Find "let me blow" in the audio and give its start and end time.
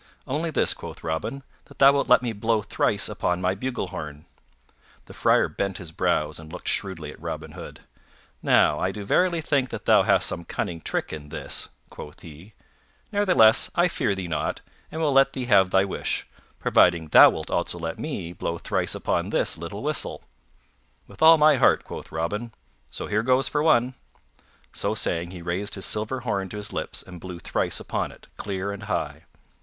2.09-2.63, 17.77-18.57